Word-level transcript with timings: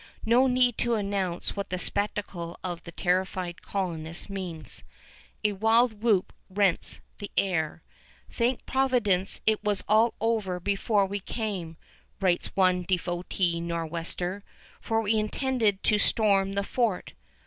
No 0.25 0.47
need 0.47 0.79
to 0.79 0.95
announce 0.95 1.55
what 1.55 1.69
the 1.69 1.77
spectacle 1.77 2.57
of 2.63 2.85
the 2.85 2.91
terrified 2.91 3.61
colonists 3.61 4.31
means. 4.31 4.83
A 5.43 5.51
wild 5.53 6.01
whoop 6.01 6.33
rends 6.49 7.01
the 7.19 7.29
air. 7.37 7.83
"Thank 8.27 8.65
Providence 8.65 9.41
it 9.45 9.63
was 9.63 9.83
all 9.87 10.15
over 10.19 10.59
before 10.59 11.05
we 11.05 11.19
came," 11.19 11.77
writes 12.19 12.47
one 12.55 12.81
devout 12.81 13.39
Nor'wester; 13.39 14.43
"for 14.79 15.01
we 15.01 15.13
intended 15.19 15.83
to 15.83 15.99
storm 15.99 16.53
the 16.53 16.63
fort." 16.63 17.13